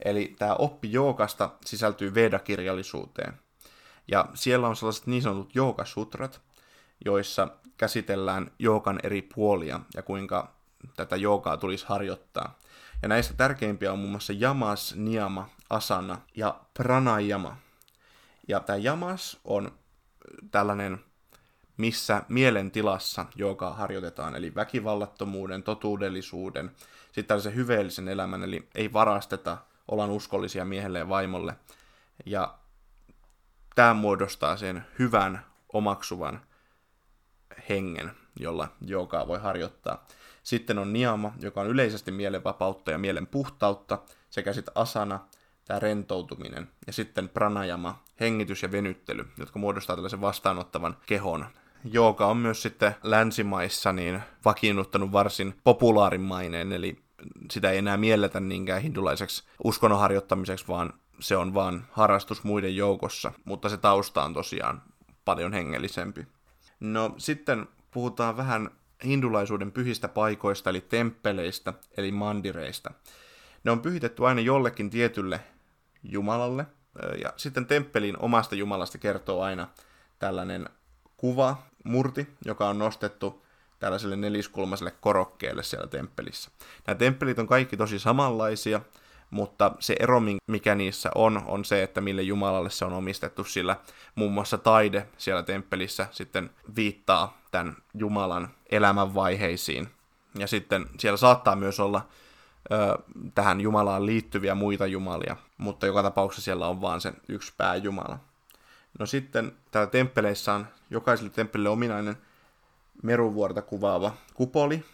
Eli 0.04 0.35
tämä 0.38 0.54
oppi 0.54 0.92
joogasta 0.92 1.50
sisältyy 1.64 2.14
Veda-kirjallisuuteen. 2.14 3.32
Ja 4.08 4.28
siellä 4.35 4.68
on 4.68 4.76
sellaiset 4.76 5.06
niin 5.06 5.23
sanotut 5.23 5.54
joogasutrat, 5.54 6.40
joissa 7.04 7.49
käsitellään 7.76 8.50
joogan 8.58 9.00
eri 9.02 9.23
puolia 9.23 9.80
ja 9.94 10.02
kuinka 10.02 10.54
tätä 10.97 11.16
joogaa 11.16 11.56
tulisi 11.56 11.87
harjoittaa. 11.88 12.58
Ja 13.02 13.08
näistä 13.08 13.35
tärkeimpiä 13.35 13.92
on 13.92 13.99
muun 13.99 14.11
muassa 14.11 14.32
yamas, 14.32 14.94
niyama, 14.97 15.49
asana 15.70 16.20
ja 16.37 16.61
pranayama. 16.75 17.56
Ja 18.49 18.61
tämä 18.61 18.76
yamas 18.76 19.40
on 19.44 19.73
tällainen, 20.50 21.04
missä 21.78 22.23
mielentilassa 22.28 23.26
joogaa 23.37 23.75
harjoitetaan, 23.75 24.37
eli 24.37 24.54
väkivallattomuuden, 24.54 25.62
totuudellisuuden, 25.62 26.70
sitten 27.04 27.25
tällaisen 27.25 27.54
hyveellisen 27.54 28.08
elämän, 28.08 28.42
eli 28.42 28.68
ei 28.75 28.92
varasteta, 28.92 29.58
ollaan 29.88 30.11
uskollisia 30.11 30.64
miehelle 30.64 30.99
ja 30.99 31.08
vaimolle. 31.08 31.54
Ja 32.26 32.54
tämä 33.75 33.94
muodostaa 33.94 34.56
sen 34.56 34.85
hyvän, 34.99 35.44
omaksuvan 35.73 36.40
hengen, 37.68 38.11
jolla 38.40 38.68
joogaa 38.80 39.28
voi 39.28 39.38
harjoittaa. 39.38 40.06
Sitten 40.42 40.78
on 40.78 40.92
niama, 40.92 41.32
joka 41.40 41.61
on 41.61 41.66
yleisesti 41.66 42.11
mielenvapautta 42.11 42.90
ja 42.90 42.99
mielen 42.99 43.26
puhtautta, 43.26 43.99
sekä 44.30 44.52
sitten 44.52 44.73
asana, 44.75 45.20
tämä 45.64 45.80
rentoutuminen, 45.80 46.68
ja 46.87 46.92
sitten 46.92 47.28
pranajama, 47.28 48.02
hengitys 48.20 48.62
ja 48.62 48.73
venyttely, 48.73 49.28
jotka 49.38 49.58
muodostaa 49.58 49.97
tällaisen 49.97 50.20
vastaanottavan 50.20 50.97
kehon. 51.06 51.47
Jooga 51.85 52.26
on 52.26 52.37
myös 52.37 52.62
sitten 52.62 52.94
länsimaissa 53.02 53.92
niin 53.92 54.23
vakiinnuttanut 54.44 55.12
varsin 55.12 55.54
populaarimainen, 55.64 56.73
eli 56.73 56.99
sitä 57.50 57.70
ei 57.70 57.78
enää 57.78 57.97
mielletä 57.97 58.40
niinkään 58.40 58.82
hindulaiseksi 58.82 59.44
uskonnon 59.64 60.00
harjoittamiseksi, 60.00 60.68
vaan 60.68 60.92
se 61.20 61.37
on 61.37 61.54
vaan 61.54 61.87
harrastus 61.90 62.44
muiden 62.44 62.76
joukossa, 62.76 63.32
mutta 63.44 63.68
se 63.68 63.76
tausta 63.76 64.25
on 64.25 64.35
tosiaan 64.35 64.82
paljon 65.25 65.52
hengellisempi. 65.52 66.26
No 66.80 67.14
sitten 67.18 67.66
puhutaan 67.90 68.37
vähän 68.37 68.70
hindulaisuuden 69.04 69.73
pyhistä 69.73 70.08
paikoista, 70.08 70.70
eli 70.70 70.80
temppeleistä, 70.80 71.75
eli 71.97 72.12
mandireista. 72.12 72.90
Ne 73.64 73.70
on 73.70 73.80
pyhitetty 73.80 74.26
aina 74.26 74.40
jollekin 74.40 74.90
tietylle 74.90 75.40
jumalalle, 76.02 76.66
ja 77.23 77.32
sitten 77.37 77.66
temppelin 77.66 78.16
omasta 78.18 78.54
jumalasta 78.54 78.99
kertoo 78.99 79.42
aina 79.42 79.68
tällainen 80.18 80.68
kuva, 81.16 81.62
murti, 81.85 82.28
joka 82.44 82.68
on 82.68 82.78
nostettu 82.78 83.44
tällaiselle 83.78 84.16
neliskulmaiselle 84.16 84.92
korokkeelle 85.00 85.62
siellä 85.62 85.87
temppelissä. 85.87 86.50
Nämä 86.87 86.94
temppelit 86.94 87.38
on 87.38 87.47
kaikki 87.47 87.76
tosi 87.76 87.99
samanlaisia, 87.99 88.80
mutta 89.30 89.73
se 89.80 89.97
ero, 90.00 90.23
mikä 90.47 90.75
niissä 90.75 91.11
on, 91.14 91.42
on 91.47 91.64
se, 91.64 91.82
että 91.82 92.00
mille 92.00 92.23
jumalalle 92.23 92.70
se 92.70 92.85
on 92.85 92.92
omistettu, 92.92 93.44
sillä 93.44 93.76
muun 94.14 94.32
muassa 94.32 94.58
taide 94.58 95.08
siellä 95.18 95.42
temppelissä 95.42 96.06
sitten 96.11 96.50
viittaa 96.76 97.38
tämän 97.50 97.76
jumalan 97.94 98.49
elämänvaiheisiin. 98.70 99.88
Ja 100.38 100.47
sitten 100.47 100.87
siellä 100.99 101.16
saattaa 101.16 101.56
myös 101.56 101.80
olla 101.80 102.06
ö, 102.73 102.99
tähän 103.35 103.61
jumalaan 103.61 104.06
liittyviä 104.06 104.54
muita 104.54 104.87
jumalia, 104.87 105.37
mutta 105.58 105.87
joka 105.87 106.02
tapauksessa 106.02 106.44
siellä 106.44 106.66
on 106.66 106.80
vaan 106.80 107.00
se 107.00 107.12
yksi 107.28 107.52
pääjumala. 107.56 108.18
No 108.99 109.07
sitten 109.07 109.52
täällä 109.71 109.90
temppeleissä 109.90 110.52
on 110.52 110.66
jokaiselle 110.90 111.30
temppelille 111.30 111.68
ominainen 111.68 112.16
meruvuorta 113.02 113.62
kuvaava 113.62 114.12
kupoli, 114.35 114.85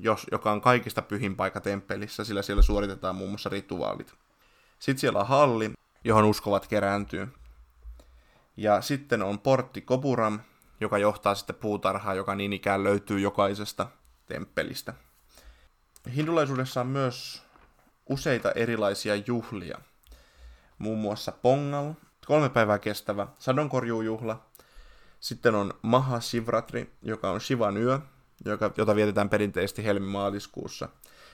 jos, 0.00 0.26
joka 0.32 0.52
on 0.52 0.60
kaikista 0.60 1.02
pyhin 1.02 1.36
paikka 1.36 1.60
temppelissä, 1.60 2.24
sillä 2.24 2.42
siellä 2.42 2.62
suoritetaan 2.62 3.16
muun 3.16 3.30
muassa 3.30 3.48
rituaalit. 3.48 4.14
Sitten 4.78 5.00
siellä 5.00 5.20
on 5.20 5.26
halli, 5.26 5.70
johon 6.04 6.24
uskovat 6.24 6.66
kerääntyy. 6.66 7.28
Ja 8.56 8.80
sitten 8.80 9.22
on 9.22 9.38
portti 9.38 9.80
Koburam, 9.80 10.40
joka 10.80 10.98
johtaa 10.98 11.34
sitten 11.34 11.56
puutarhaa, 11.56 12.14
joka 12.14 12.34
niin 12.34 12.52
ikään 12.52 12.84
löytyy 12.84 13.20
jokaisesta 13.20 13.88
temppelistä. 14.26 14.94
Hindulaisuudessa 16.16 16.80
on 16.80 16.86
myös 16.86 17.42
useita 18.06 18.52
erilaisia 18.52 19.14
juhlia. 19.16 19.78
Muun 20.78 20.98
muassa 20.98 21.32
Pongal, 21.32 21.92
kolme 22.28 22.48
päivää 22.48 22.78
kestävä 22.78 23.26
sadonkorjuujuhla. 23.38 24.46
Sitten 25.20 25.54
on 25.54 25.74
Mahashivratri, 25.82 26.92
joka 27.02 27.30
on 27.30 27.40
Shivan 27.40 27.76
yö, 27.76 27.98
joka, 28.44 28.70
jota 28.76 28.96
vietetään 28.96 29.28
perinteisesti 29.28 29.84
helmimaaliskuussa. 29.84 30.88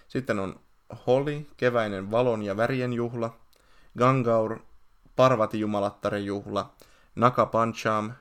Sitten 0.08 0.38
on 0.38 0.60
Holi, 1.06 1.46
keväinen 1.56 2.10
valon 2.10 2.42
ja 2.42 2.56
värien 2.56 2.92
juhla, 2.92 3.36
Gangaur, 3.98 4.58
Parvati 5.16 5.60
jumalattaren 5.60 6.24
juhla, 6.24 6.74
Naka 7.14 7.46
Pancham, 7.46 8.12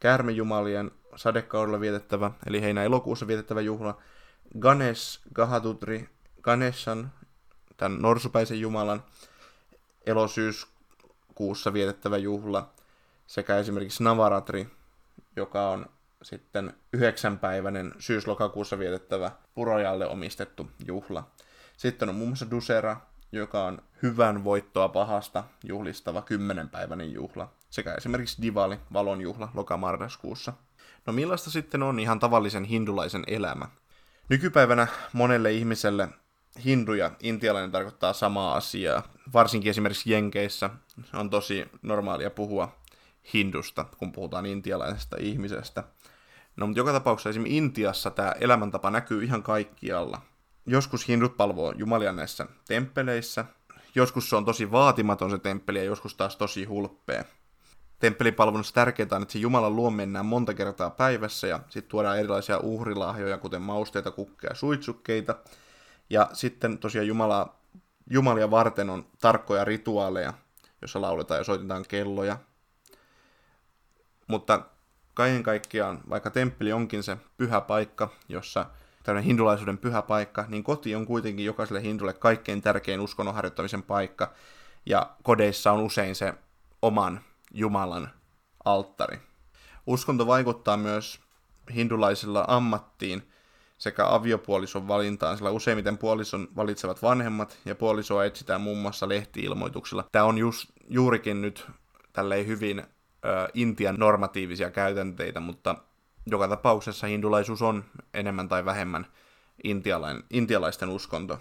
käärmejumalien 0.00 0.90
sadekaudella 1.16 1.80
vietettävä, 1.80 2.30
eli 2.46 2.62
heinä 2.62 2.82
elokuussa 2.82 3.26
vietettävä 3.26 3.60
juhla, 3.60 3.98
Ganesh 4.58 5.20
Gahatutri, 5.34 6.08
Ganeshan, 6.42 7.12
tämän 7.76 8.02
norsupäisen 8.02 8.60
jumalan, 8.60 9.02
elosyyskuussa 11.38 11.72
vietettävä 11.72 12.16
juhla, 12.16 12.70
sekä 13.26 13.56
esimerkiksi 13.56 14.02
Navaratri, 14.02 14.66
joka 15.36 15.70
on 15.70 15.86
sitten 16.22 16.74
yhdeksänpäiväinen 16.92 17.94
syyslokakuussa 17.98 18.78
vietettävä 18.78 19.30
Purojalle 19.54 20.06
omistettu 20.06 20.70
juhla. 20.86 21.30
Sitten 21.76 22.08
on 22.08 22.14
muun 22.14 22.28
muassa 22.28 22.50
Dusera, 22.50 22.96
joka 23.32 23.64
on 23.64 23.78
hyvän 24.02 24.44
voittoa 24.44 24.88
pahasta 24.88 25.44
juhlistava 25.64 26.22
kymmenenpäiväinen 26.22 27.12
juhla, 27.12 27.48
sekä 27.70 27.94
esimerkiksi 27.94 28.42
Diwali, 28.42 28.78
valon 28.92 29.20
juhla, 29.20 29.48
lokamarraskuussa. 29.54 30.52
No 31.06 31.12
millaista 31.12 31.50
sitten 31.50 31.82
on 31.82 32.00
ihan 32.00 32.18
tavallisen 32.18 32.64
hindulaisen 32.64 33.24
elämä? 33.26 33.68
Nykypäivänä 34.28 34.86
monelle 35.12 35.52
ihmiselle 35.52 36.08
hindu 36.64 36.94
ja 36.94 37.10
intialainen 37.20 37.70
tarkoittaa 37.70 38.12
samaa 38.12 38.54
asiaa. 38.54 39.02
Varsinkin 39.32 39.70
esimerkiksi 39.70 40.12
Jenkeissä 40.12 40.70
on 41.14 41.30
tosi 41.30 41.66
normaalia 41.82 42.30
puhua 42.30 42.76
hindusta, 43.34 43.84
kun 43.98 44.12
puhutaan 44.12 44.46
intialaisesta 44.46 45.16
ihmisestä. 45.20 45.84
No, 46.56 46.66
mutta 46.66 46.80
joka 46.80 46.92
tapauksessa 46.92 47.30
esimerkiksi 47.30 47.56
Intiassa 47.56 48.10
tämä 48.10 48.32
elämäntapa 48.40 48.90
näkyy 48.90 49.24
ihan 49.24 49.42
kaikkialla. 49.42 50.20
Joskus 50.66 51.08
hindut 51.08 51.36
palvoo 51.36 51.72
jumalia 51.76 52.12
näissä 52.12 52.46
temppeleissä, 52.68 53.44
joskus 53.94 54.30
se 54.30 54.36
on 54.36 54.44
tosi 54.44 54.70
vaatimaton 54.70 55.30
se 55.30 55.38
temppeli 55.38 55.78
ja 55.78 55.84
joskus 55.84 56.14
taas 56.14 56.36
tosi 56.36 56.64
hulppea. 56.64 57.24
Temppelipalvelussa 57.98 58.74
tärkeintä 58.74 59.16
on, 59.16 59.22
että 59.22 59.32
se 59.32 59.38
Jumalan 59.38 59.76
luo 59.76 59.90
mennään 59.90 60.26
monta 60.26 60.54
kertaa 60.54 60.90
päivässä 60.90 61.46
ja 61.46 61.60
sitten 61.68 61.90
tuodaan 61.90 62.18
erilaisia 62.18 62.58
uhrilahjoja, 62.58 63.38
kuten 63.38 63.62
mausteita, 63.62 64.10
kukkeja 64.10 64.50
ja 64.50 64.54
suitsukkeita. 64.54 65.34
Ja 66.10 66.30
sitten 66.32 66.78
tosiaan 66.78 67.06
Jumala, 67.06 67.56
Jumalia 68.10 68.50
varten 68.50 68.90
on 68.90 69.06
tarkkoja 69.20 69.64
rituaaleja, 69.64 70.32
jossa 70.82 71.00
lauletaan 71.00 71.40
ja 71.40 71.44
soitetaan 71.44 71.84
kelloja. 71.88 72.38
Mutta 74.26 74.60
kaiken 75.14 75.42
kaikkiaan, 75.42 76.00
vaikka 76.10 76.30
temppeli 76.30 76.72
onkin 76.72 77.02
se 77.02 77.16
pyhä 77.36 77.60
paikka, 77.60 78.08
jossa 78.28 78.66
tämmöinen 79.02 79.24
hindulaisuuden 79.24 79.78
pyhä 79.78 80.02
paikka, 80.02 80.44
niin 80.48 80.64
koti 80.64 80.94
on 80.94 81.06
kuitenkin 81.06 81.44
jokaiselle 81.46 81.82
hindulle 81.82 82.12
kaikkein 82.12 82.62
tärkein 82.62 83.00
uskonnon 83.00 83.34
harjoittamisen 83.34 83.82
paikka, 83.82 84.32
ja 84.86 85.10
kodeissa 85.22 85.72
on 85.72 85.80
usein 85.80 86.14
se 86.14 86.34
oman 86.82 87.20
Jumalan 87.54 88.10
alttari. 88.64 89.18
Uskonto 89.86 90.26
vaikuttaa 90.26 90.76
myös 90.76 91.20
hindulaisilla 91.74 92.44
ammattiin 92.48 93.30
sekä 93.78 94.06
aviopuolison 94.08 94.88
valintaan, 94.88 95.36
sillä 95.36 95.50
useimmiten 95.50 95.98
puolison 95.98 96.48
valitsevat 96.56 97.02
vanhemmat 97.02 97.58
ja 97.64 97.74
puolisoa 97.74 98.24
etsitään 98.24 98.60
muun 98.60 98.78
muassa 98.78 99.08
lehtiilmoituksilla. 99.08 100.04
Tämä 100.12 100.24
on 100.24 100.38
just, 100.38 100.70
juurikin 100.88 101.42
nyt 101.42 101.66
tälleen 102.12 102.46
hyvin 102.46 102.82
Intian 103.54 103.96
normatiivisia 103.98 104.70
käytänteitä, 104.70 105.40
mutta 105.40 105.74
joka 106.26 106.48
tapauksessa 106.48 107.06
hindulaisuus 107.06 107.62
on 107.62 107.84
enemmän 108.14 108.48
tai 108.48 108.64
vähemmän 108.64 109.06
intialainen, 109.64 110.24
intialaisten 110.30 110.88
uskonto. 110.88 111.40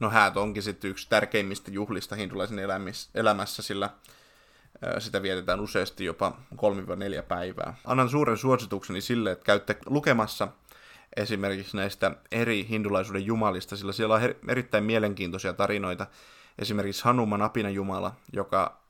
No 0.00 0.10
häät 0.10 0.36
onkin 0.36 0.62
sitten 0.62 0.90
yksi 0.90 1.08
tärkeimmistä 1.08 1.70
juhlista 1.70 2.16
hindulaisen 2.16 2.58
elämässä, 3.14 3.62
sillä 3.62 3.90
sitä 4.98 5.22
vietetään 5.22 5.60
useasti 5.60 6.04
jopa 6.04 6.38
3-4 6.54 6.58
päivää. 7.28 7.74
Annan 7.84 8.08
suuren 8.08 8.36
suositukseni 8.36 9.00
sille, 9.00 9.32
että 9.32 9.44
käytte 9.44 9.76
lukemassa 9.86 10.48
esimerkiksi 11.16 11.76
näistä 11.76 12.16
eri 12.32 12.66
hindulaisuuden 12.68 13.26
jumalista, 13.26 13.76
sillä 13.76 13.92
siellä 13.92 14.14
on 14.14 14.22
erittäin 14.48 14.84
mielenkiintoisia 14.84 15.52
tarinoita. 15.52 16.06
Esimerkiksi 16.58 17.04
Hanuman 17.04 17.42
apina 17.42 17.70
jumala, 17.70 18.14
joka 18.32 18.82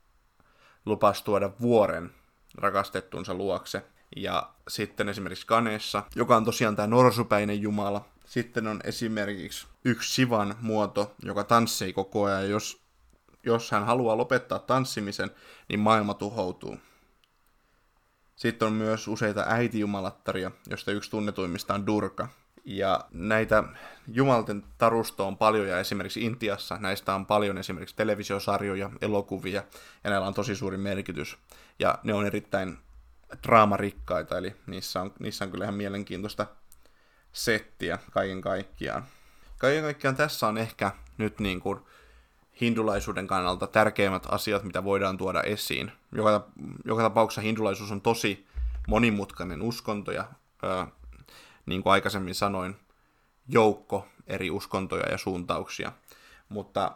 lupasi 0.85 1.23
tuoda 1.23 1.49
vuoren 1.61 2.11
rakastettunsa 2.55 3.33
luokse. 3.33 3.85
Ja 4.15 4.49
sitten 4.67 5.09
esimerkiksi 5.09 5.47
Kanessa, 5.47 6.03
joka 6.15 6.35
on 6.37 6.45
tosiaan 6.45 6.75
tämä 6.75 6.87
norsupäinen 6.87 7.61
jumala. 7.61 8.05
Sitten 8.25 8.67
on 8.67 8.79
esimerkiksi 8.83 9.67
yksi 9.85 10.13
Sivan 10.13 10.55
muoto, 10.61 11.15
joka 11.23 11.43
tanssii 11.43 11.93
koko 11.93 12.23
ajan. 12.23 12.49
Jos, 12.49 12.81
jos 13.43 13.71
hän 13.71 13.85
haluaa 13.85 14.17
lopettaa 14.17 14.59
tanssimisen, 14.59 15.31
niin 15.69 15.79
maailma 15.79 16.13
tuhoutuu. 16.13 16.77
Sitten 18.35 18.65
on 18.65 18.73
myös 18.73 19.07
useita 19.07 19.45
äitijumalattaria, 19.47 20.51
joista 20.69 20.91
yksi 20.91 21.11
tunnetuimmista 21.11 21.73
on 21.73 21.87
Durka. 21.87 22.27
Ja 22.65 23.05
näitä 23.11 23.63
jumalten 24.07 24.63
tarustoa 24.77 25.27
on 25.27 25.37
paljon, 25.37 25.67
ja 25.67 25.79
esimerkiksi 25.79 26.21
Intiassa 26.25 26.77
näistä 26.77 27.15
on 27.15 27.25
paljon 27.25 27.57
esimerkiksi 27.57 27.95
televisiosarjoja, 27.95 28.89
elokuvia, 29.01 29.63
ja 30.03 30.09
näillä 30.09 30.27
on 30.27 30.33
tosi 30.33 30.55
suuri 30.55 30.77
merkitys. 30.77 31.37
Ja 31.79 31.99
ne 32.03 32.13
on 32.13 32.25
erittäin 32.25 32.77
draamarikkaita, 33.47 34.37
eli 34.37 34.55
niissä 34.67 35.01
on, 35.01 35.13
niissä 35.19 35.45
on 35.45 35.51
kyllä 35.51 35.65
ihan 35.65 35.75
mielenkiintoista 35.75 36.47
settiä 37.33 37.99
kaiken 38.11 38.41
kaikkiaan. 38.41 39.03
Kaiken 39.57 39.83
kaikkiaan 39.83 40.15
tässä 40.15 40.47
on 40.47 40.57
ehkä 40.57 40.91
nyt 41.17 41.39
niin 41.39 41.59
kuin 41.59 41.79
hindulaisuuden 42.61 43.27
kannalta 43.27 43.67
tärkeimmät 43.67 44.27
asiat, 44.29 44.63
mitä 44.63 44.83
voidaan 44.83 45.17
tuoda 45.17 45.41
esiin. 45.41 45.91
Joka, 46.11 46.47
joka 46.85 47.01
tapauksessa 47.01 47.41
hindulaisuus 47.41 47.91
on 47.91 48.01
tosi 48.01 48.47
monimutkainen 48.87 49.61
uskonto 49.61 50.11
ja 50.11 50.25
ää, 50.63 50.87
niin 51.65 51.83
kuin 51.83 51.93
aikaisemmin 51.93 52.35
sanoin, 52.35 52.75
joukko 53.47 54.07
eri 54.27 54.51
uskontoja 54.51 55.09
ja 55.11 55.17
suuntauksia. 55.17 55.91
Mutta 56.49 56.91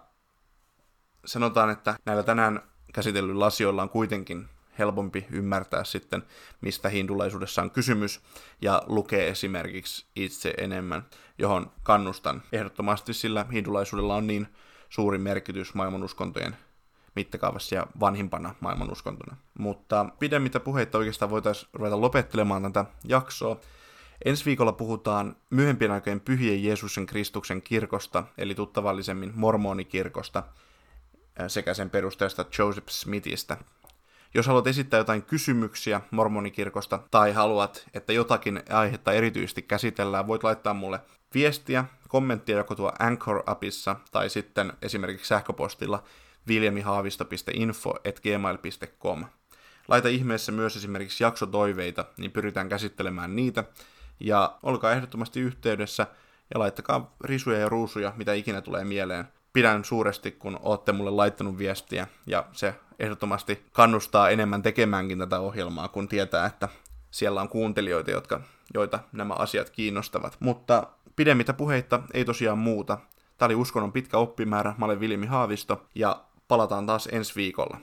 sanotaan, 1.25 1.69
että 1.69 1.95
näillä 2.05 2.23
tänään 2.23 2.61
käsitellyillä 2.93 3.45
asioilla 3.45 3.81
on 3.81 3.89
kuitenkin 3.89 4.49
helpompi 4.79 5.27
ymmärtää 5.31 5.83
sitten, 5.83 6.23
mistä 6.61 6.89
hindulaisuudessa 6.89 7.61
on 7.61 7.71
kysymys, 7.71 8.21
ja 8.61 8.83
lukee 8.85 9.27
esimerkiksi 9.27 10.05
itse 10.15 10.53
enemmän, 10.57 11.05
johon 11.37 11.71
kannustan 11.83 12.43
ehdottomasti, 12.51 13.13
sillä 13.13 13.45
hindulaisuudella 13.53 14.15
on 14.15 14.27
niin 14.27 14.47
suuri 14.89 15.17
merkitys 15.17 15.73
maailmanuskontojen 15.73 16.57
mittakaavassa 17.15 17.75
ja 17.75 17.87
vanhimpana 17.99 18.55
maailmanuskontona. 18.59 19.37
Mutta 19.59 20.05
pidemmittä 20.19 20.59
puheita 20.59 20.97
oikeastaan 20.97 21.31
voitaisiin 21.31 21.69
ruveta 21.73 22.01
lopettelemaan 22.01 22.63
tätä 22.63 22.85
jaksoa. 23.03 23.59
Ensi 24.25 24.45
viikolla 24.45 24.71
puhutaan 24.71 25.35
myöhempien 25.49 25.91
aikojen 25.91 26.19
pyhien 26.19 26.63
Jeesuksen 26.63 27.05
Kristuksen 27.05 27.61
kirkosta, 27.61 28.23
eli 28.37 28.55
tuttavallisemmin 28.55 29.31
mormonikirkosta, 29.35 30.43
sekä 31.47 31.73
sen 31.73 31.89
perustajasta 31.89 32.45
Joseph 32.59 32.89
Smithistä. 32.89 33.57
Jos 34.33 34.47
haluat 34.47 34.67
esittää 34.67 34.97
jotain 34.97 35.23
kysymyksiä 35.23 36.01
mormonikirkosta 36.11 36.99
tai 37.11 37.33
haluat, 37.33 37.87
että 37.93 38.13
jotakin 38.13 38.63
aihetta 38.69 39.13
erityisesti 39.13 39.61
käsitellään, 39.61 40.27
voit 40.27 40.43
laittaa 40.43 40.73
mulle 40.73 40.99
viestiä, 41.33 41.85
kommenttia 42.07 42.57
joko 42.57 42.75
tuo 42.75 42.91
Anchor-appissa 42.99 43.95
tai 44.11 44.29
sitten 44.29 44.73
esimerkiksi 44.81 45.27
sähköpostilla 45.27 46.03
viljamihaavisto.info.gmail.com. 46.47 49.25
Laita 49.87 50.07
ihmeessä 50.07 50.51
myös 50.51 50.77
esimerkiksi 50.77 51.23
jaksotoiveita, 51.23 52.05
niin 52.17 52.31
pyritään 52.31 52.69
käsittelemään 52.69 53.35
niitä. 53.35 53.63
Ja 54.19 54.57
olkaa 54.63 54.91
ehdottomasti 54.91 55.39
yhteydessä 55.39 56.07
ja 56.53 56.59
laittakaa 56.59 57.15
risuja 57.23 57.59
ja 57.59 57.69
ruusuja, 57.69 58.13
mitä 58.17 58.33
ikinä 58.33 58.61
tulee 58.61 58.83
mieleen. 58.83 59.27
Pidän 59.57 59.85
suuresti, 59.85 60.31
kun 60.31 60.59
olette 60.63 60.91
mulle 60.91 61.11
laittanut 61.11 61.57
viestiä, 61.57 62.07
ja 62.25 62.45
se 62.51 62.75
ehdottomasti 62.99 63.65
kannustaa 63.71 64.29
enemmän 64.29 64.63
tekemäänkin 64.63 65.19
tätä 65.19 65.39
ohjelmaa, 65.39 65.87
kun 65.87 66.07
tietää, 66.07 66.45
että 66.45 66.69
siellä 67.11 67.41
on 67.41 67.49
kuuntelijoita, 67.49 68.11
jotka, 68.11 68.41
joita 68.73 68.99
nämä 69.11 69.33
asiat 69.33 69.69
kiinnostavat. 69.69 70.37
Mutta 70.39 70.87
pidemmitä 71.15 71.53
puheitta 71.53 72.01
ei 72.13 72.25
tosiaan 72.25 72.57
muuta. 72.57 72.97
Tämä 73.37 73.47
oli 73.47 73.55
Uskonnon 73.55 73.91
pitkä 73.91 74.17
oppimäärä, 74.17 74.75
mä 74.77 74.85
olen 74.85 74.99
Vilmi 74.99 75.25
Haavisto, 75.25 75.85
ja 75.95 76.23
palataan 76.47 76.85
taas 76.85 77.09
ensi 77.11 77.35
viikolla. 77.35 77.77